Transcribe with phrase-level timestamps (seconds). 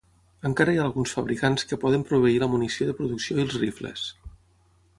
[0.47, 4.07] Encara hi ha alguns fabricants que poden proveir la munició de producció i els rifles.